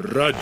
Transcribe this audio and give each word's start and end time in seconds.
Rádio 0.00 0.38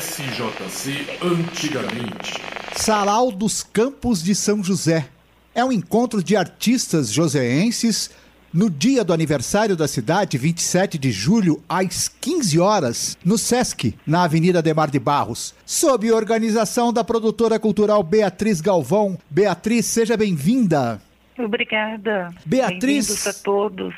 SJC 0.00 1.18
Antigamente. 1.22 2.40
Sarau 2.74 3.30
dos 3.30 3.62
Campos 3.62 4.22
de 4.22 4.34
São 4.34 4.64
José. 4.64 5.06
É 5.54 5.62
um 5.62 5.70
encontro 5.70 6.24
de 6.24 6.34
artistas 6.34 7.12
joseenses 7.12 8.10
no 8.50 8.70
dia 8.70 9.04
do 9.04 9.12
aniversário 9.12 9.76
da 9.76 9.86
cidade, 9.86 10.38
27 10.38 10.96
de 10.96 11.12
julho, 11.12 11.62
às 11.68 12.08
15 12.08 12.58
horas, 12.58 13.18
no 13.22 13.36
Sesc, 13.36 13.94
na 14.06 14.24
Avenida 14.24 14.62
Demar 14.62 14.90
de 14.90 14.98
Barros, 14.98 15.54
sob 15.66 16.10
organização 16.10 16.90
da 16.90 17.04
produtora 17.04 17.58
cultural 17.58 18.02
Beatriz 18.02 18.62
Galvão. 18.62 19.18
Beatriz, 19.28 19.84
seja 19.84 20.16
bem-vinda. 20.16 21.02
Obrigada. 21.38 22.34
Beatriz. 22.46 23.08
Bem-vindos 23.08 23.26
a 23.26 23.34
todos. 23.34 23.94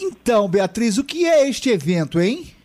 Então, 0.00 0.48
Beatriz, 0.48 0.98
o 0.98 1.04
que 1.04 1.26
é 1.26 1.48
este 1.48 1.68
evento, 1.68 2.20
hein? 2.20 2.59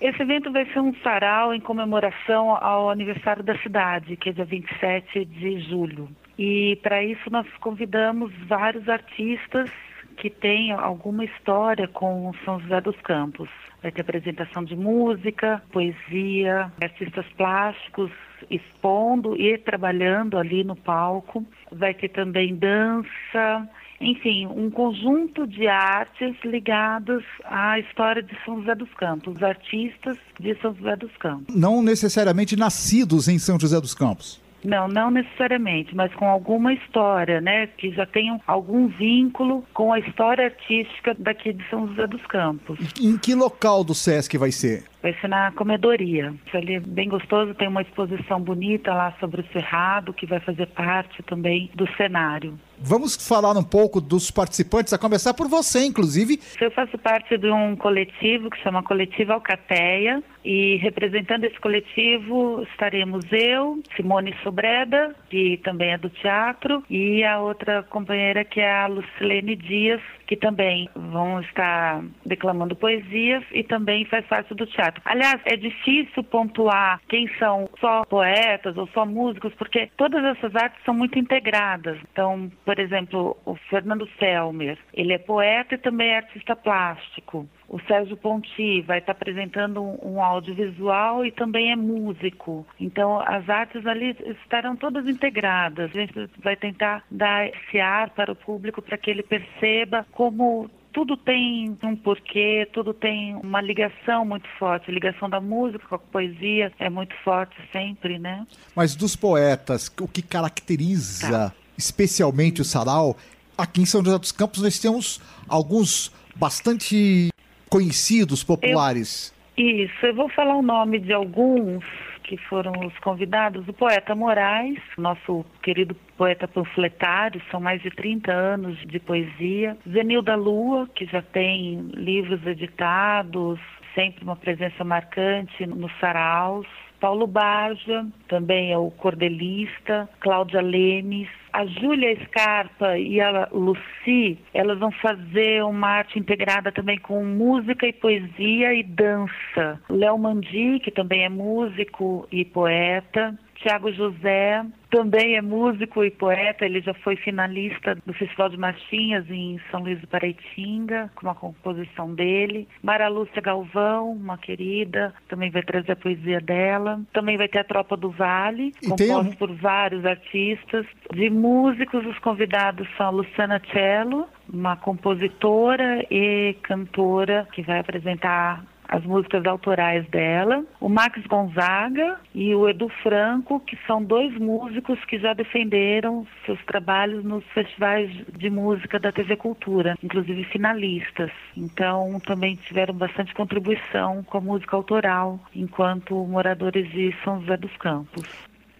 Esse 0.00 0.22
evento 0.22 0.52
vai 0.52 0.64
ser 0.66 0.78
um 0.78 0.94
sarau 1.02 1.52
em 1.52 1.60
comemoração 1.60 2.50
ao 2.54 2.88
aniversário 2.88 3.42
da 3.42 3.58
cidade, 3.58 4.16
que 4.16 4.28
é 4.28 4.32
dia 4.32 4.44
27 4.44 5.24
de 5.24 5.60
julho. 5.60 6.08
E 6.38 6.78
para 6.82 7.02
isso 7.02 7.28
nós 7.30 7.46
convidamos 7.58 8.32
vários 8.46 8.88
artistas 8.88 9.68
que 10.16 10.30
têm 10.30 10.70
alguma 10.72 11.24
história 11.24 11.88
com 11.88 12.32
São 12.44 12.60
José 12.60 12.80
dos 12.80 12.96
Campos. 13.00 13.48
Vai 13.82 13.90
ter 13.90 14.02
apresentação 14.02 14.64
de 14.64 14.76
música, 14.76 15.62
poesia, 15.72 16.72
artistas 16.80 17.26
plásticos 17.36 18.10
expondo 18.50 19.36
e 19.36 19.58
trabalhando 19.58 20.38
ali 20.38 20.62
no 20.62 20.76
palco. 20.76 21.44
Vai 21.72 21.94
ter 21.94 22.08
também 22.08 22.54
dança, 22.54 23.68
enfim, 24.00 24.46
um 24.46 24.70
conjunto 24.70 25.46
de 25.46 25.66
artes 25.66 26.34
ligadas 26.44 27.22
à 27.44 27.78
história 27.78 28.22
de 28.22 28.36
São 28.44 28.60
José 28.60 28.74
dos 28.74 28.92
Campos, 28.94 29.36
os 29.36 29.42
artistas 29.42 30.16
de 30.38 30.54
São 30.60 30.74
José 30.74 30.96
dos 30.96 31.16
Campos. 31.16 31.54
Não 31.54 31.82
necessariamente 31.82 32.56
nascidos 32.56 33.28
em 33.28 33.38
São 33.38 33.58
José 33.58 33.80
dos 33.80 33.94
Campos. 33.94 34.40
Não, 34.64 34.88
não 34.88 35.10
necessariamente, 35.10 35.94
mas 35.94 36.12
com 36.14 36.26
alguma 36.26 36.72
história, 36.72 37.40
né, 37.40 37.68
que 37.68 37.92
já 37.92 38.04
tenham 38.04 38.40
algum 38.46 38.88
vínculo 38.88 39.64
com 39.72 39.92
a 39.92 40.00
história 40.00 40.46
artística 40.46 41.14
daqui 41.18 41.52
de 41.52 41.64
São 41.68 41.86
José 41.88 42.06
dos 42.06 42.24
Campos. 42.26 42.78
Em 43.00 43.16
que 43.16 43.34
local 43.34 43.84
do 43.84 43.94
Sesc 43.94 44.36
vai 44.36 44.50
ser? 44.50 44.84
Vai 45.00 45.14
ser 45.20 45.28
na 45.28 45.52
comedoria. 45.52 46.34
Isso 46.46 46.56
ali 46.56 46.74
é 46.74 46.80
bem 46.80 47.08
gostoso, 47.08 47.54
tem 47.54 47.68
uma 47.68 47.82
exposição 47.82 48.40
bonita 48.40 48.92
lá 48.92 49.14
sobre 49.20 49.42
o 49.42 49.52
Cerrado, 49.52 50.12
que 50.12 50.26
vai 50.26 50.40
fazer 50.40 50.66
parte 50.66 51.22
também 51.22 51.70
do 51.74 51.86
cenário. 51.96 52.58
Vamos 52.80 53.16
falar 53.16 53.56
um 53.56 53.62
pouco 53.62 54.00
dos 54.00 54.30
participantes, 54.30 54.92
a 54.92 54.98
começar 54.98 55.34
por 55.34 55.48
você, 55.48 55.84
inclusive. 55.84 56.40
Eu 56.60 56.70
faço 56.70 56.96
parte 56.98 57.36
de 57.36 57.50
um 57.50 57.74
coletivo 57.76 58.50
que 58.50 58.58
chama 58.62 58.82
Coletivo 58.82 59.32
Alcateia 59.32 60.22
e 60.48 60.76
representando 60.76 61.44
esse 61.44 61.60
coletivo 61.60 62.62
estaremos 62.62 63.22
eu, 63.30 63.82
Simone 63.94 64.34
Sobreda, 64.42 65.14
que 65.28 65.58
também 65.58 65.90
é 65.90 65.98
do 65.98 66.08
teatro, 66.08 66.82
e 66.88 67.22
a 67.22 67.38
outra 67.38 67.82
companheira 67.82 68.42
que 68.46 68.58
é 68.58 68.72
a 68.72 68.86
Lucilene 68.86 69.54
Dias, 69.54 70.00
que 70.26 70.36
também 70.36 70.88
vão 70.94 71.38
estar 71.42 72.02
declamando 72.24 72.74
poesias 72.74 73.44
e 73.52 73.62
também 73.62 74.06
faz 74.06 74.24
parte 74.24 74.54
do 74.54 74.64
teatro. 74.64 75.02
Aliás, 75.04 75.38
é 75.44 75.54
difícil 75.54 76.24
pontuar 76.24 77.02
quem 77.10 77.28
são 77.38 77.68
só 77.78 78.06
poetas 78.06 78.74
ou 78.78 78.86
só 78.88 79.04
músicos, 79.04 79.52
porque 79.52 79.90
todas 79.98 80.24
essas 80.24 80.56
artes 80.56 80.82
são 80.82 80.94
muito 80.94 81.18
integradas. 81.18 81.98
Então, 82.10 82.50
por 82.64 82.78
exemplo, 82.78 83.36
o 83.44 83.54
Fernando 83.68 84.08
Selmer, 84.18 84.78
ele 84.94 85.12
é 85.12 85.18
poeta 85.18 85.74
e 85.74 85.78
também 85.78 86.08
é 86.08 86.16
artista 86.16 86.56
plástico. 86.56 87.46
O 87.68 87.78
Sérgio 87.80 88.16
Ponti 88.16 88.80
vai 88.82 88.98
estar 88.98 89.12
apresentando 89.12 89.82
um, 89.82 90.14
um 90.14 90.22
audiovisual 90.22 91.24
e 91.24 91.30
também 91.30 91.70
é 91.70 91.76
músico. 91.76 92.66
Então, 92.80 93.20
as 93.20 93.48
artes 93.48 93.86
ali 93.86 94.16
estarão 94.42 94.74
todas 94.74 95.06
integradas. 95.06 95.90
A 95.90 95.98
gente 96.00 96.30
vai 96.42 96.56
tentar 96.56 97.04
dar 97.10 97.46
esse 97.46 97.78
ar 97.78 98.10
para 98.10 98.32
o 98.32 98.36
público 98.36 98.80
para 98.80 98.96
que 98.96 99.10
ele 99.10 99.22
perceba 99.22 100.06
como 100.12 100.70
tudo 100.92 101.16
tem 101.16 101.76
um 101.82 101.94
porquê, 101.94 102.66
tudo 102.72 102.94
tem 102.94 103.34
uma 103.36 103.60
ligação 103.60 104.24
muito 104.24 104.48
forte. 104.58 104.90
A 104.90 104.94
ligação 104.94 105.28
da 105.28 105.40
música 105.40 105.86
com 105.86 105.94
a 105.94 105.98
poesia 105.98 106.72
é 106.78 106.88
muito 106.88 107.14
forte 107.22 107.54
sempre, 107.70 108.18
né? 108.18 108.46
Mas 108.74 108.96
dos 108.96 109.14
poetas, 109.14 109.92
o 110.00 110.08
que 110.08 110.22
caracteriza 110.22 111.28
Tá. 111.50 111.52
especialmente 111.76 112.60
o 112.62 112.64
sarau, 112.64 113.16
aqui 113.56 113.82
em 113.82 113.86
São 113.86 114.02
José 114.04 114.18
dos 114.18 114.32
Campos 114.32 114.62
nós 114.62 114.78
temos 114.78 115.20
alguns 115.46 116.10
bastante 116.34 117.28
conhecidos, 117.68 118.42
populares. 118.42 119.34
Isso, 119.56 120.06
eu 120.06 120.14
vou 120.14 120.28
falar 120.28 120.56
o 120.56 120.62
nome 120.62 121.00
de 121.00 121.12
alguns 121.12 121.84
que 122.28 122.36
foram 122.36 122.72
os 122.86 122.96
convidados. 122.98 123.66
O 123.66 123.72
poeta 123.72 124.14
Moraes, 124.14 124.78
nosso 124.98 125.44
querido 125.62 125.96
poeta 126.16 126.46
panfletário, 126.46 127.40
são 127.50 127.58
mais 127.58 127.80
de 127.82 127.90
30 127.90 128.30
anos 128.30 128.78
de 128.86 129.00
poesia. 129.00 129.76
Zenilda 129.90 130.36
Lua, 130.36 130.88
que 130.94 131.06
já 131.06 131.22
tem 131.22 131.80
livros 131.94 132.46
editados, 132.46 133.58
sempre 133.94 134.22
uma 134.22 134.36
presença 134.36 134.84
marcante 134.84 135.66
nos 135.66 135.90
saraus. 135.98 136.66
Paulo 137.00 137.26
Barja, 137.26 138.06
também 138.28 138.72
é 138.72 138.78
o 138.78 138.90
cordelista, 138.90 140.08
Cláudia 140.20 140.60
Lemes, 140.60 141.28
a 141.52 141.64
Júlia 141.66 142.16
Scarpa 142.26 142.98
e 142.98 143.20
a 143.20 143.48
Luci, 143.52 144.38
elas 144.52 144.78
vão 144.78 144.90
fazer 144.92 145.64
uma 145.64 145.88
arte 145.88 146.18
integrada 146.18 146.70
também 146.70 146.98
com 146.98 147.24
música 147.24 147.86
e 147.86 147.92
poesia 147.92 148.74
e 148.74 148.82
dança. 148.82 149.80
Léo 149.88 150.18
Mandi, 150.18 150.80
que 150.80 150.90
também 150.90 151.24
é 151.24 151.28
músico 151.28 152.26
e 152.30 152.44
poeta. 152.44 153.38
Tiago 153.60 153.92
José 153.92 154.64
também 154.90 155.36
é 155.36 155.42
músico 155.42 156.02
e 156.02 156.10
poeta, 156.10 156.64
ele 156.64 156.80
já 156.80 156.94
foi 156.94 157.16
finalista 157.16 157.94
do 158.06 158.14
Festival 158.14 158.48
de 158.48 158.56
Marchinhas 158.56 159.28
em 159.28 159.60
São 159.70 159.82
Luís 159.82 160.00
do 160.00 160.06
Paraitinga, 160.06 161.10
com 161.14 161.26
uma 161.26 161.34
composição 161.34 162.14
dele. 162.14 162.66
Mara 162.82 163.08
Lúcia 163.08 163.42
Galvão, 163.42 164.12
uma 164.12 164.38
querida, 164.38 165.14
também 165.28 165.50
vai 165.50 165.62
trazer 165.62 165.92
a 165.92 165.96
poesia 165.96 166.40
dela. 166.40 167.00
Também 167.12 167.36
vai 167.36 167.48
ter 167.48 167.58
a 167.58 167.64
Tropa 167.64 167.96
do 167.96 168.10
Vale, 168.10 168.72
E 168.82 168.88
composta 168.88 169.36
por 169.36 169.52
vários 169.56 170.06
artistas. 170.06 170.86
De 171.12 171.28
músicos, 171.28 172.06
os 172.06 172.18
convidados 172.20 172.88
são 172.96 173.06
a 173.06 173.10
Luciana 173.10 173.60
Cello, 173.72 174.26
uma 174.50 174.76
compositora 174.76 176.06
e 176.10 176.56
cantora 176.62 177.46
que 177.52 177.62
vai 177.62 177.80
apresentar 177.80 178.64
as 178.88 179.04
músicas 179.04 179.44
autorais 179.44 180.08
dela, 180.08 180.64
o 180.80 180.88
Max 180.88 181.20
Gonzaga 181.26 182.18
e 182.34 182.54
o 182.54 182.68
Edu 182.68 182.88
Franco, 183.02 183.60
que 183.60 183.78
são 183.86 184.02
dois 184.02 184.34
músicos 184.38 184.98
que 185.04 185.18
já 185.18 185.34
defenderam 185.34 186.26
seus 186.46 186.58
trabalhos 186.64 187.22
nos 187.22 187.44
festivais 187.52 188.10
de 188.38 188.48
música 188.48 188.98
da 188.98 189.12
TV 189.12 189.36
Cultura, 189.36 189.96
inclusive 190.02 190.42
finalistas. 190.44 191.30
Então, 191.54 192.18
também 192.26 192.56
tiveram 192.56 192.94
bastante 192.94 193.34
contribuição 193.34 194.22
com 194.24 194.38
a 194.38 194.40
música 194.40 194.74
autoral, 194.74 195.38
enquanto 195.54 196.14
moradores 196.26 196.90
de 196.90 197.14
São 197.22 197.40
José 197.40 197.58
dos 197.58 197.76
Campos. 197.76 198.26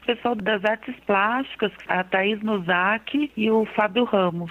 O 0.02 0.06
pessoal 0.06 0.34
das 0.34 0.64
artes 0.64 0.94
plásticas, 1.06 1.70
a 1.86 2.02
Thaís 2.02 2.42
Nozaki 2.42 3.30
e 3.36 3.50
o 3.50 3.66
Fábio 3.66 4.04
Ramos. 4.04 4.50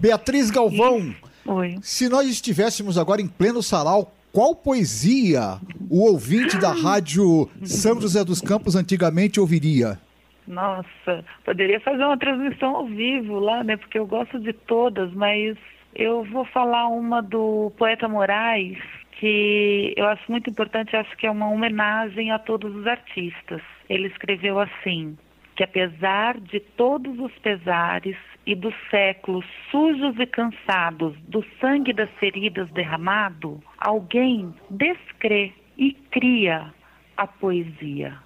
Beatriz 0.00 0.50
Galvão, 0.50 1.14
Oi. 1.44 1.76
se 1.82 2.08
nós 2.08 2.26
estivéssemos 2.26 2.96
agora 2.96 3.20
em 3.20 3.28
pleno 3.28 3.62
sarau, 3.62 4.14
qual 4.34 4.56
poesia 4.56 5.60
o 5.88 6.10
ouvinte 6.10 6.58
da 6.58 6.72
rádio 6.72 7.48
São 7.62 8.00
José 8.00 8.24
dos 8.24 8.40
Campos 8.40 8.74
antigamente 8.74 9.38
ouviria? 9.38 9.96
Nossa, 10.44 11.24
poderia 11.44 11.78
fazer 11.78 12.04
uma 12.04 12.18
transmissão 12.18 12.74
ao 12.74 12.86
vivo 12.86 13.38
lá, 13.38 13.62
né? 13.62 13.76
Porque 13.76 13.96
eu 13.96 14.04
gosto 14.04 14.40
de 14.40 14.52
todas, 14.52 15.12
mas 15.12 15.56
eu 15.94 16.24
vou 16.24 16.44
falar 16.46 16.88
uma 16.88 17.22
do 17.22 17.72
poeta 17.78 18.08
Moraes, 18.08 18.76
que 19.12 19.94
eu 19.96 20.04
acho 20.08 20.28
muito 20.28 20.50
importante, 20.50 20.96
acho 20.96 21.16
que 21.16 21.28
é 21.28 21.30
uma 21.30 21.48
homenagem 21.48 22.32
a 22.32 22.38
todos 22.38 22.74
os 22.74 22.88
artistas. 22.88 23.62
Ele 23.88 24.08
escreveu 24.08 24.58
assim: 24.58 25.16
que 25.56 25.62
apesar 25.62 26.40
de 26.40 26.60
todos 26.60 27.18
os 27.18 27.32
pesares 27.38 28.16
e 28.46 28.54
dos 28.54 28.74
séculos 28.90 29.44
sujos 29.70 30.18
e 30.18 30.26
cansados 30.26 31.16
do 31.28 31.44
sangue 31.60 31.92
das 31.92 32.10
feridas 32.18 32.68
derramado, 32.70 33.62
alguém 33.78 34.54
descrê 34.68 35.52
e 35.78 35.92
cria 36.10 36.72
a 37.16 37.26
poesia. 37.26 38.18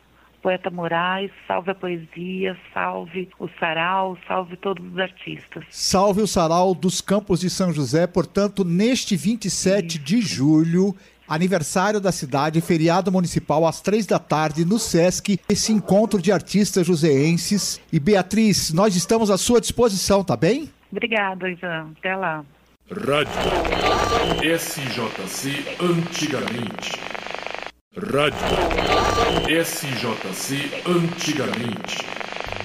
Poeta 0.42 0.70
Moraes, 0.70 1.30
salve 1.46 1.72
a 1.72 1.74
poesia, 1.74 2.56
salve 2.72 3.28
o 3.38 3.48
sarau, 3.58 4.16
salve 4.26 4.56
todos 4.56 4.84
os 4.92 4.98
artistas. 4.98 5.64
Salve 5.68 6.22
o 6.22 6.26
sarau 6.26 6.74
dos 6.74 7.00
Campos 7.00 7.40
de 7.40 7.50
São 7.50 7.72
José, 7.72 8.06
portanto, 8.06 8.64
neste 8.64 9.16
27 9.16 9.98
de 9.98 10.20
julho, 10.20 10.94
aniversário 11.28 12.00
da 12.00 12.10
cidade, 12.10 12.60
feriado 12.60 13.12
municipal 13.12 13.66
às 13.66 13.80
três 13.80 14.06
da 14.06 14.18
tarde 14.18 14.64
no 14.64 14.78
Sesc, 14.78 15.38
esse 15.48 15.72
encontro 15.72 16.22
de 16.22 16.32
artistas 16.32 16.86
joseenses. 16.86 17.80
E 17.92 18.00
Beatriz, 18.00 18.72
nós 18.72 18.96
estamos 18.96 19.30
à 19.30 19.36
sua 19.36 19.60
disposição, 19.60 20.24
tá 20.24 20.36
bem? 20.36 20.70
Obrigada, 20.90 21.50
Ivan. 21.50 21.92
Até 21.98 22.16
lá. 22.16 22.44
Rádio 22.90 23.30
SJC 24.58 25.76
Antigamente. 25.78 26.92
Rádio 27.94 29.64
SJC 29.64 30.82
Antigamente. 30.86 31.98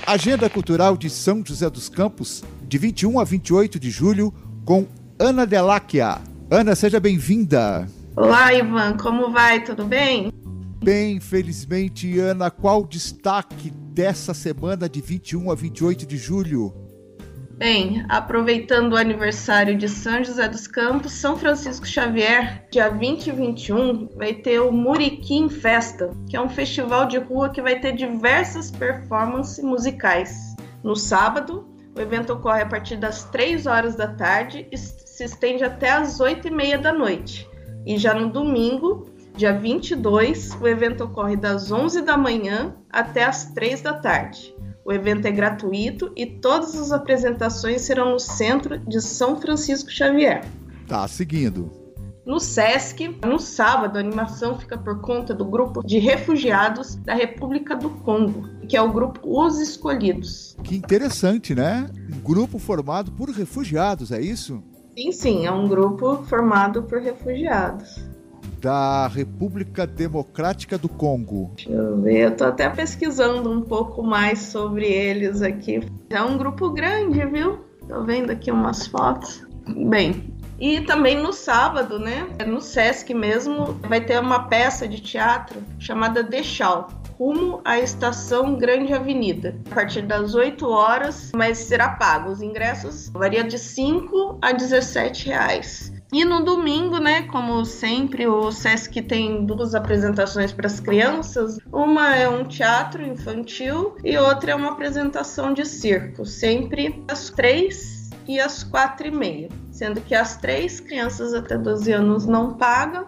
Agenda 0.07 0.49
Cultural 0.49 0.95
de 0.95 1.09
São 1.09 1.43
José 1.45 1.69
dos 1.69 1.89
Campos, 1.89 2.43
de 2.67 2.77
21 2.77 3.19
a 3.19 3.23
28 3.23 3.79
de 3.79 3.89
julho, 3.89 4.33
com 4.65 4.85
Ana 5.19 5.45
Deláquia. 5.45 6.19
Ana, 6.49 6.75
seja 6.75 6.99
bem-vinda. 6.99 7.87
Olá, 8.15 8.53
Ivan, 8.53 8.95
como 8.95 9.31
vai? 9.31 9.63
Tudo 9.63 9.85
bem? 9.85 10.31
Bem, 10.83 11.19
felizmente, 11.19 12.19
Ana, 12.19 12.51
qual 12.51 12.81
o 12.81 12.87
destaque 12.87 13.71
dessa 13.71 14.35
semana 14.35 14.87
de 14.87 15.01
21 15.01 15.49
a 15.49 15.55
28 15.55 16.05
de 16.05 16.15
julho? 16.15 16.71
Bem, 17.57 18.05
aproveitando 18.09 18.93
o 18.93 18.97
aniversário 18.97 19.75
de 19.75 19.89
São 19.89 20.23
José 20.23 20.47
dos 20.47 20.67
Campos, 20.67 21.13
São 21.13 21.35
Francisco 21.35 21.87
Xavier, 21.87 22.67
dia 22.71 22.87
20 22.87 23.27
e 23.27 23.31
21, 23.31 24.09
vai 24.15 24.35
ter 24.35 24.59
o 24.59 24.71
Muriquim 24.71 25.49
Festa, 25.49 26.11
que 26.29 26.37
é 26.37 26.41
um 26.41 26.49
festival 26.49 27.07
de 27.07 27.17
rua 27.17 27.49
que 27.49 27.63
vai 27.63 27.79
ter 27.79 27.93
diversas 27.93 28.69
performances 28.69 29.63
musicais. 29.63 30.55
No 30.83 30.95
sábado, 30.95 31.67
o 31.97 31.99
evento 31.99 32.33
ocorre 32.33 32.61
a 32.61 32.67
partir 32.67 32.97
das 32.97 33.23
3 33.25 33.65
horas 33.65 33.95
da 33.95 34.07
tarde 34.07 34.67
e 34.71 34.77
se 34.77 35.23
estende 35.23 35.63
até 35.63 35.89
as 35.89 36.19
8 36.19 36.47
e 36.47 36.51
meia 36.51 36.77
da 36.77 36.93
noite. 36.93 37.51
E 37.85 37.97
já 37.97 38.13
no 38.13 38.29
domingo, 38.29 39.07
dia 39.35 39.57
22, 39.57 40.57
o 40.61 40.67
evento 40.67 41.03
ocorre 41.03 41.35
das 41.35 41.71
11 41.71 42.01
da 42.01 42.17
manhã 42.17 42.75
até 42.89 43.23
as 43.23 43.45
3 43.51 43.81
da 43.81 43.93
tarde. 43.93 44.55
O 44.85 44.91
evento 44.91 45.25
é 45.25 45.31
gratuito 45.31 46.11
e 46.15 46.25
todas 46.25 46.75
as 46.75 46.91
apresentações 46.91 47.81
serão 47.81 48.11
no 48.11 48.19
centro 48.19 48.77
de 48.79 49.01
São 49.01 49.39
Francisco 49.39 49.89
Xavier. 49.89 50.45
Tá, 50.87 51.07
seguindo. 51.07 51.83
No 52.25 52.39
SESC, 52.39 53.17
no 53.25 53.37
sábado, 53.37 53.97
a 53.97 53.99
animação 53.99 54.57
fica 54.57 54.77
por 54.77 55.01
conta 55.01 55.33
do 55.33 55.43
grupo 55.43 55.83
de 55.83 55.99
refugiados 55.99 56.95
da 56.95 57.13
República 57.13 57.75
do 57.75 57.89
Congo, 57.89 58.47
que 58.67 58.77
é 58.77 58.81
o 58.81 58.91
grupo 58.91 59.19
Os 59.23 59.59
Escolhidos. 59.59 60.55
Que 60.63 60.75
interessante, 60.75 61.53
né? 61.53 61.89
Um 62.15 62.21
grupo 62.21 62.57
formado 62.57 63.11
por 63.11 63.29
refugiados, 63.29 64.09
é 64.09 64.21
isso? 64.21 64.63
Sim, 64.95 65.11
sim, 65.11 65.45
é 65.45 65.51
um 65.51 65.67
grupo 65.67 66.23
formado 66.23 66.83
por 66.83 67.01
refugiados 67.01 68.13
da 68.63 69.07
República 69.07 69.85
Democrática 69.85 70.77
do 70.77 70.87
Congo. 70.87 71.51
Deixa 71.55 71.69
eu 71.69 72.01
ver, 72.01 72.19
eu 72.19 72.37
tô 72.37 72.45
até 72.45 72.69
pesquisando 72.69 73.51
um 73.51 73.61
pouco 73.61 74.01
mais 74.01 74.39
sobre 74.39 74.85
eles 74.85 75.41
aqui. 75.41 75.81
É 76.09 76.23
um 76.23 76.37
grupo 76.37 76.69
grande, 76.69 77.25
viu? 77.25 77.59
Tô 77.85 78.03
vendo 78.05 78.31
aqui 78.31 78.49
umas 78.49 78.87
fotos. 78.87 79.45
Bem, 79.89 80.33
e 80.57 80.79
também 80.79 81.21
no 81.21 81.33
sábado, 81.33 81.99
né? 81.99 82.25
No 82.47 82.61
Sesc 82.61 83.13
mesmo, 83.13 83.73
vai 83.87 83.99
ter 83.99 84.17
uma 84.17 84.47
peça 84.47 84.87
de 84.87 85.01
teatro 85.01 85.61
chamada 85.77 86.23
Deixal 86.23 86.87
rumo 87.17 87.61
à 87.63 87.79
estação 87.79 88.55
Grande 88.55 88.93
Avenida, 88.93 89.55
a 89.71 89.75
partir 89.75 90.03
das 90.03 90.35
8 90.35 90.67
horas, 90.67 91.31
mas 91.35 91.57
será 91.57 91.89
pago. 91.89 92.31
Os 92.31 92.41
ingressos 92.41 93.09
variam 93.09 93.47
de 93.47 93.57
5 93.57 94.39
a 94.41 94.51
17 94.51 95.27
reais. 95.27 95.93
E 96.11 96.23
no 96.23 96.43
domingo, 96.43 96.99
né, 96.99 97.23
como 97.23 97.65
sempre, 97.65 98.27
o 98.27 98.51
SESC 98.51 99.01
tem 99.01 99.45
duas 99.45 99.73
apresentações 99.73 100.51
para 100.51 100.67
as 100.67 100.79
crianças. 100.79 101.57
Uma 101.71 102.15
é 102.15 102.29
um 102.29 102.43
teatro 102.43 103.03
infantil 103.03 103.95
e 104.03 104.15
outra 104.17 104.51
é 104.51 104.55
uma 104.55 104.73
apresentação 104.73 105.53
de 105.53 105.65
circo, 105.65 106.23
sempre 106.23 107.03
às 107.07 107.31
três 107.31 108.11
e 108.27 108.39
às 108.39 108.63
quatro 108.63 109.07
e 109.07 109.11
meia. 109.11 109.49
Sendo 109.71 110.01
que 110.01 110.13
as 110.13 110.37
três 110.37 110.79
crianças 110.79 111.33
até 111.33 111.57
12 111.57 111.91
anos 111.91 112.27
não 112.27 112.53
pagam 112.53 113.07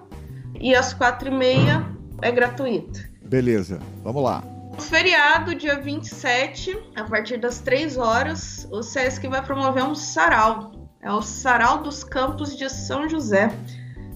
e 0.59 0.73
às 0.73 0.91
quatro 0.91 1.27
e 1.27 1.31
meia 1.31 1.85
é 2.23 2.31
gratuito. 2.31 3.14
Beleza, 3.25 3.79
vamos 4.03 4.23
lá. 4.23 4.43
Feriado, 4.79 5.55
dia 5.55 5.79
27, 5.79 6.77
a 6.95 7.03
partir 7.03 7.37
das 7.37 7.59
3 7.59 7.97
horas, 7.97 8.67
o 8.71 8.83
SESC 8.83 9.27
vai 9.27 9.41
promover 9.41 9.83
um 9.83 9.95
sarau 9.95 10.75
é 11.05 11.11
o 11.11 11.21
Sarau 11.21 11.83
dos 11.83 12.03
Campos 12.03 12.57
de 12.57 12.67
São 12.67 13.07
José. 13.07 13.51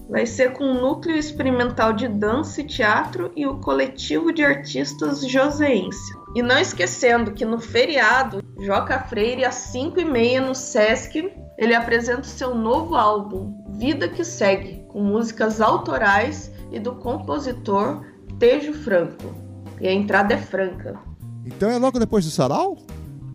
Vai 0.08 0.26
ser 0.26 0.54
com 0.54 0.64
o 0.64 0.74
Núcleo 0.74 1.16
Experimental 1.16 1.92
de 1.92 2.08
Dança 2.08 2.60
e 2.60 2.66
Teatro 2.66 3.30
e 3.36 3.46
o 3.46 3.60
Coletivo 3.60 4.32
de 4.32 4.44
Artistas 4.44 5.24
Joseense. 5.24 6.12
E 6.34 6.42
não 6.42 6.58
esquecendo 6.58 7.30
que 7.30 7.44
no 7.44 7.60
feriado, 7.60 8.42
Joca 8.58 8.98
Freire, 9.04 9.44
às 9.44 9.54
5 9.54 10.00
e 10.00 10.04
meia 10.04 10.40
no 10.40 10.52
Sesc, 10.52 11.32
ele 11.56 11.76
apresenta 11.76 12.22
o 12.22 12.24
seu 12.24 12.56
novo 12.56 12.96
álbum, 12.96 13.54
Vida 13.78 14.08
que 14.08 14.24
Segue, 14.24 14.84
com 14.88 15.00
músicas 15.00 15.60
autorais 15.60 16.50
e 16.72 16.80
do 16.80 16.96
compositor 16.96 18.04
Tejo 18.40 18.72
Franco. 18.72 19.34
E 19.78 19.86
a 19.86 19.92
entrada 19.92 20.32
é 20.32 20.38
franca. 20.38 20.98
Então 21.44 21.70
é 21.70 21.76
logo 21.76 21.98
depois 21.98 22.24
do 22.24 22.30
sarau? 22.30 22.78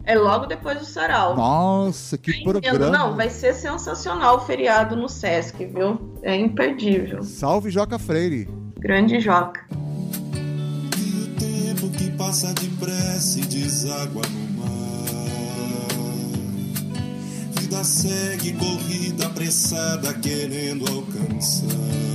É 0.03 0.15
logo 0.15 0.47
depois 0.47 0.79
do 0.79 0.85
sarau. 0.85 1.35
Nossa, 1.35 2.17
que 2.17 2.43
programa. 2.43 2.89
Não, 2.89 3.15
vai 3.15 3.29
ser 3.29 3.53
sensacional 3.53 4.37
o 4.37 4.39
feriado 4.41 4.95
no 4.95 5.07
Sesc, 5.07 5.63
viu? 5.65 6.15
É 6.23 6.35
imperdível. 6.35 7.23
Salve 7.23 7.69
Joca 7.69 7.99
Freire. 7.99 8.49
Grande 8.79 9.19
Joca. 9.19 9.61
E 10.97 11.23
o 11.23 11.27
tempo 11.35 11.89
que 11.97 12.09
passa 12.11 12.51
depressa 12.53 13.39
e 13.39 13.45
deságua 13.45 14.23
no 14.27 14.61
mar. 14.61 14.69
Vida 17.59 17.83
segue 17.83 18.53
corrida 18.53 19.27
apressada 19.27 20.13
querendo 20.15 20.85
alcançar. 20.91 22.14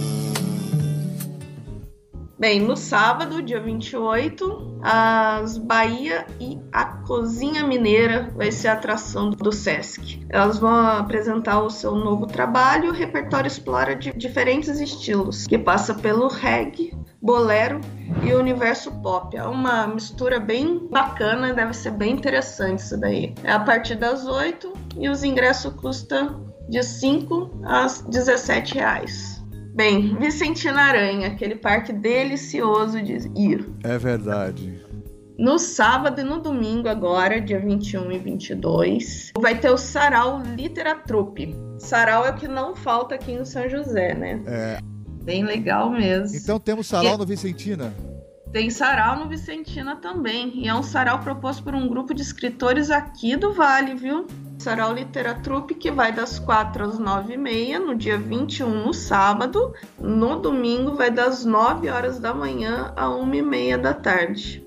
Bem, 2.40 2.58
no 2.58 2.74
sábado, 2.74 3.42
dia 3.42 3.60
28, 3.60 4.78
as 4.82 5.58
Bahia 5.58 6.24
e 6.40 6.58
a 6.72 6.86
Cozinha 6.86 7.66
Mineira 7.66 8.30
vai 8.34 8.50
ser 8.50 8.68
a 8.68 8.72
atração 8.72 9.28
do 9.28 9.52
SESC. 9.52 10.24
Elas 10.30 10.58
vão 10.58 10.74
apresentar 10.74 11.60
o 11.60 11.68
seu 11.68 11.94
novo 11.94 12.26
trabalho, 12.26 12.88
o 12.88 12.94
repertório 12.94 13.46
explora 13.46 13.94
de 13.94 14.10
diferentes 14.14 14.80
estilos, 14.80 15.46
que 15.46 15.58
passa 15.58 15.92
pelo 15.92 16.28
reggae, 16.28 16.96
bolero 17.20 17.78
e 18.22 18.32
universo 18.32 18.90
pop. 19.02 19.36
É 19.36 19.44
uma 19.44 19.86
mistura 19.86 20.40
bem 20.40 20.88
bacana, 20.90 21.52
deve 21.52 21.74
ser 21.74 21.90
bem 21.90 22.14
interessante 22.14 22.78
isso 22.78 22.98
daí. 22.98 23.34
É 23.44 23.52
a 23.52 23.60
partir 23.60 23.96
das 23.96 24.26
8 24.26 24.72
e 24.96 25.10
os 25.10 25.22
ingressos 25.22 25.74
custam 25.74 26.46
de 26.70 26.82
5 26.82 27.50
a 27.64 27.86
17 28.08 28.76
reais. 28.76 29.39
Bem, 29.74 30.16
Vicentina 30.16 30.82
Aranha, 30.82 31.28
aquele 31.28 31.54
parque 31.54 31.92
delicioso 31.92 33.00
de 33.00 33.30
ir. 33.36 33.68
É 33.84 33.96
verdade. 33.96 34.80
No 35.38 35.58
sábado 35.58 36.20
e 36.20 36.24
no 36.24 36.38
domingo, 36.38 36.88
agora, 36.88 37.40
dia 37.40 37.58
21 37.58 38.12
e 38.12 38.18
22, 38.18 39.32
vai 39.38 39.58
ter 39.58 39.70
o 39.70 39.78
Sarau 39.78 40.42
Literatrupe. 40.42 41.56
Sarau 41.78 42.26
é 42.26 42.30
o 42.30 42.34
que 42.34 42.46
não 42.46 42.76
falta 42.76 43.14
aqui 43.14 43.32
em 43.32 43.44
São 43.46 43.68
José, 43.68 44.12
né? 44.12 44.42
É. 44.46 44.78
Bem 45.22 45.44
legal 45.44 45.90
mesmo. 45.90 46.36
Então 46.36 46.58
temos 46.58 46.88
sarau 46.88 47.14
e... 47.14 47.18
no 47.18 47.24
Vicentina? 47.24 47.94
Tem 48.52 48.68
sarau 48.68 49.18
no 49.18 49.28
Vicentina 49.28 49.96
também. 49.96 50.52
E 50.56 50.68
é 50.68 50.74
um 50.74 50.82
sarau 50.82 51.20
proposto 51.20 51.62
por 51.62 51.74
um 51.74 51.88
grupo 51.88 52.12
de 52.12 52.20
escritores 52.20 52.90
aqui 52.90 53.36
do 53.36 53.54
Vale, 53.54 53.94
viu? 53.94 54.26
Sarau 54.60 54.92
Literatrupe, 54.92 55.74
que 55.74 55.90
vai 55.90 56.12
das 56.12 56.38
4 56.38 56.84
às 56.84 56.98
9 56.98 57.32
e 57.32 57.36
meia, 57.38 57.80
no 57.80 57.94
dia 57.94 58.18
21, 58.18 58.84
no 58.84 58.92
sábado. 58.92 59.72
No 59.98 60.38
domingo, 60.38 60.94
vai 60.94 61.10
das 61.10 61.46
9 61.46 61.88
horas 61.88 62.18
da 62.18 62.34
manhã 62.34 62.92
a 62.94 63.08
1 63.08 63.34
e 63.34 63.42
meia 63.42 63.78
da 63.78 63.94
tarde. 63.94 64.62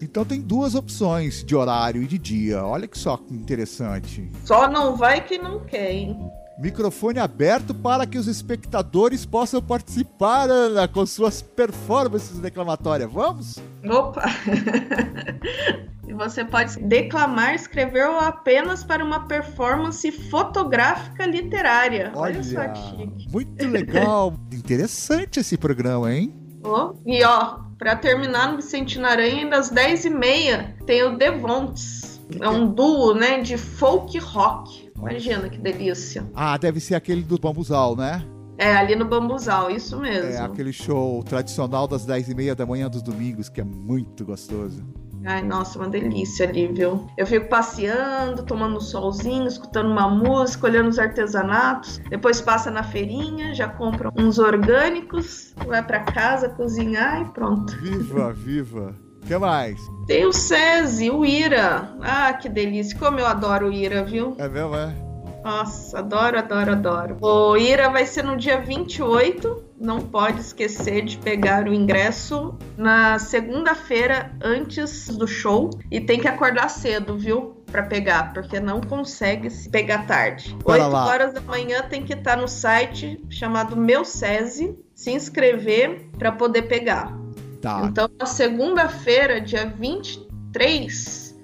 Então 0.00 0.24
tem 0.24 0.40
duas 0.40 0.76
opções 0.76 1.42
de 1.42 1.56
horário 1.56 2.04
e 2.04 2.06
de 2.06 2.18
dia. 2.18 2.64
Olha 2.64 2.86
que 2.86 2.96
só 2.96 3.20
interessante. 3.32 4.30
Só 4.44 4.70
não 4.70 4.96
vai 4.96 5.20
quem 5.20 5.42
não 5.42 5.58
quer, 5.58 5.92
hein? 5.92 6.16
Microfone 6.60 7.18
aberto 7.18 7.74
para 7.74 8.06
que 8.06 8.18
os 8.18 8.28
espectadores 8.28 9.26
possam 9.26 9.60
participar, 9.60 10.48
Ana, 10.48 10.86
com 10.86 11.04
suas 11.04 11.42
performances 11.42 12.38
declamatórias. 12.38 13.10
Vamos? 13.10 13.58
Opa! 13.84 14.22
Você 16.14 16.44
pode 16.44 16.78
declamar, 16.80 17.54
escrever 17.54 18.08
ou 18.08 18.18
apenas 18.18 18.84
para 18.84 19.04
uma 19.04 19.26
performance 19.26 20.10
fotográfica 20.30 21.26
literária. 21.26 22.12
Olha, 22.14 22.34
Olha 22.34 22.42
só 22.42 22.68
que 22.68 22.80
chique. 22.96 23.32
Muito 23.32 23.68
legal. 23.68 24.34
Interessante 24.52 25.40
esse 25.40 25.56
programa, 25.56 26.12
hein? 26.12 26.34
Oh, 26.64 26.94
e 27.04 27.24
ó, 27.24 27.58
para 27.78 27.96
terminar 27.96 28.50
no 28.50 28.56
Vicentino 28.56 29.06
Aranha, 29.06 29.48
das 29.48 29.72
10h30 29.72 30.84
tem 30.86 31.02
o 31.02 31.16
Devontes. 31.16 32.20
É 32.40 32.48
um 32.48 32.72
duo, 32.72 33.14
né, 33.14 33.40
de 33.40 33.58
folk 33.58 34.16
rock. 34.18 34.90
Imagina 34.96 35.48
que 35.48 35.58
delícia. 35.58 36.24
Ah, 36.34 36.56
deve 36.56 36.78
ser 36.78 36.94
aquele 36.94 37.22
do 37.22 37.38
Bambuzal, 37.38 37.96
né? 37.96 38.24
É, 38.56 38.76
ali 38.76 38.94
no 38.94 39.04
Bambuzal, 39.04 39.70
isso 39.70 39.98
mesmo. 39.98 40.30
É 40.30 40.38
aquele 40.38 40.72
show 40.72 41.22
tradicional 41.24 41.88
das 41.88 42.06
10h30 42.06 42.54
da 42.54 42.64
manhã 42.64 42.88
dos 42.88 43.02
domingos, 43.02 43.48
que 43.48 43.60
é 43.60 43.64
muito 43.64 44.24
gostoso. 44.24 44.84
Ai, 45.24 45.42
nossa, 45.42 45.78
uma 45.78 45.88
delícia 45.88 46.48
ali, 46.48 46.66
viu? 46.66 47.06
Eu 47.16 47.26
fico 47.26 47.48
passeando, 47.48 48.42
tomando 48.44 48.76
um 48.76 48.80
solzinho, 48.80 49.46
escutando 49.46 49.90
uma 49.90 50.08
música, 50.08 50.66
olhando 50.66 50.88
os 50.88 50.98
artesanatos. 50.98 51.98
Depois 52.08 52.40
passa 52.40 52.70
na 52.70 52.82
feirinha, 52.82 53.54
já 53.54 53.68
compra 53.68 54.10
uns 54.16 54.38
orgânicos, 54.38 55.54
vai 55.66 55.82
para 55.82 56.00
casa 56.00 56.48
cozinhar 56.48 57.22
e 57.22 57.24
pronto. 57.26 57.76
Viva, 57.78 58.32
viva! 58.32 58.94
O 59.22 59.26
que 59.26 59.38
mais? 59.38 59.78
Tem 60.06 60.26
o 60.26 60.32
SESI, 60.32 61.10
o 61.10 61.24
IRA. 61.24 61.96
Ah, 62.00 62.32
que 62.32 62.48
delícia. 62.48 62.98
Como 62.98 63.20
eu 63.20 63.26
adoro 63.26 63.68
o 63.68 63.72
IRA, 63.72 64.02
viu? 64.02 64.34
É 64.36 64.48
mesmo, 64.48 64.74
é? 64.74 65.11
Nossa, 65.44 65.98
adoro, 65.98 66.38
adoro, 66.38 66.72
adoro. 66.72 67.18
O 67.20 67.56
IRA 67.56 67.90
vai 67.90 68.06
ser 68.06 68.22
no 68.22 68.36
dia 68.36 68.60
28. 68.60 69.64
Não 69.78 70.00
pode 70.00 70.40
esquecer 70.40 71.04
de 71.04 71.18
pegar 71.18 71.66
o 71.66 71.74
ingresso 71.74 72.56
na 72.76 73.18
segunda-feira 73.18 74.32
antes 74.42 75.08
do 75.08 75.26
show. 75.26 75.70
E 75.90 76.00
tem 76.00 76.20
que 76.20 76.28
acordar 76.28 76.68
cedo, 76.68 77.18
viu? 77.18 77.62
Para 77.70 77.82
pegar, 77.82 78.32
porque 78.32 78.60
não 78.60 78.80
consegue 78.80 79.48
pegar 79.70 80.06
tarde. 80.06 80.56
Bora 80.62 80.84
8 80.84 80.92
lá. 80.92 81.06
horas 81.06 81.32
da 81.34 81.40
manhã 81.40 81.82
tem 81.82 82.04
que 82.04 82.12
estar 82.12 82.36
no 82.36 82.46
site 82.46 83.20
chamado 83.28 83.76
Meu 83.76 84.04
SESI, 84.04 84.78
se 84.94 85.10
inscrever 85.10 86.08
para 86.18 86.30
poder 86.30 86.62
pegar. 86.62 87.12
Tá. 87.60 87.82
Então, 87.84 88.08
na 88.18 88.26
segunda-feira, 88.26 89.40
dia 89.40 89.66
23, 89.66 91.36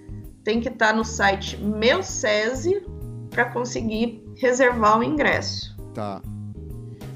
tem 0.44 0.60
que 0.60 0.68
estar 0.68 0.94
no 0.94 1.04
site 1.04 1.56
Meu 1.56 2.02
SESI 2.02 2.97
para 3.38 3.44
conseguir 3.44 4.20
reservar 4.34 4.98
o 4.98 5.04
ingresso. 5.04 5.76
Tá. 5.94 6.20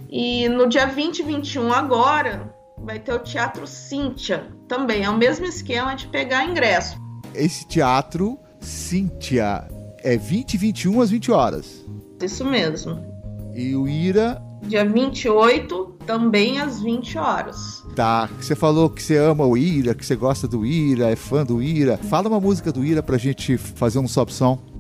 E 0.09 0.49
no 0.49 0.69
dia 0.69 0.87
20 0.87 1.19
e 1.19 1.23
21 1.25 1.73
agora, 1.73 2.55
vai 2.79 3.01
ter 3.01 3.13
o 3.13 3.19
Teatro 3.19 3.67
Cíntia. 3.67 4.47
Também 4.69 5.03
é 5.03 5.11
o 5.11 5.17
mesmo 5.19 5.47
esquema 5.47 5.97
de 5.97 6.07
pegar 6.07 6.45
ingresso. 6.45 6.97
Esse 7.35 7.67
teatro, 7.67 8.39
Cíntia, 8.61 9.67
é 9.99 10.17
20 10.17 10.55
e 10.55 10.59
21 10.59 11.01
às 11.01 11.11
20 11.11 11.33
horas. 11.33 11.85
Isso 12.23 12.45
mesmo. 12.45 13.05
E 13.53 13.75
o 13.75 13.89
Ira, 13.89 14.41
Dia 14.63 14.85
28, 14.85 15.97
também 16.07 16.61
às 16.61 16.81
20 16.81 17.19
horas. 17.19 17.83
tá. 17.97 18.31
Você 18.41 18.55
falou 18.55 18.89
que 18.89 19.03
você 19.03 19.17
ama 19.17 19.45
o 19.45 19.57
Ira, 19.57 19.93
que 19.93 20.07
você 20.07 20.15
gosta 20.15 20.47
do 20.47 20.65
Ira, 20.65 21.11
é 21.11 21.17
fã 21.17 21.45
do 21.45 21.61
Ira. 21.61 21.97
Fala 21.97 22.29
uma 22.29 22.39
música 22.39 22.71
do 22.71 22.85
Ira 22.85 23.03
pra 23.03 23.19
gente 23.19 23.59
fazer 23.59 23.99
um 23.99 24.07
sob 24.07 24.33
som. 24.33 24.71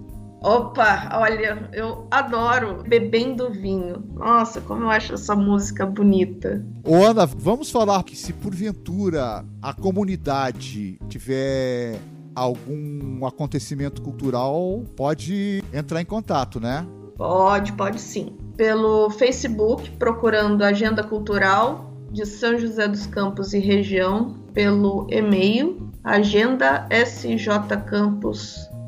Opa, 0.43 1.09
olha, 1.21 1.69
eu 1.73 2.09
adoro 2.11 2.83
Bebendo 2.83 3.53
Vinho. 3.53 4.05
Nossa, 4.15 4.61
como 4.61 4.85
eu 4.85 4.91
acho 4.91 5.15
essa 5.15 5.37
música 5.37 5.87
bonita. 5.87 6.65
Ô 6.85 6.97
Ana, 6.97 7.25
vamos 7.25 7.71
falar 7.71 8.03
que 8.03 8.17
se 8.17 8.33
porventura 8.33 9.45
a 9.63 9.73
comunidade 9.73 10.99
tiver 11.09 11.97
algum 12.35 13.25
acontecimento 13.25 14.03
cultural, 14.03 14.83
pode 14.97 15.63
entrar 15.73 16.01
em 16.01 16.05
contato, 16.05 16.59
né? 16.59 16.85
Pode, 17.17 17.73
pode 17.75 18.01
sim. 18.01 18.37
Pelo 18.57 19.11
Facebook, 19.11 19.91
procurando 19.93 20.63
Agenda 20.63 21.05
Cultural 21.05 21.93
de 22.11 22.27
São 22.27 22.59
José 22.59 22.89
dos 22.89 23.07
Campos 23.07 23.55
e 23.55 23.61
região, 23.61 24.35
pelo 24.53 25.07
e-mail 25.09 25.91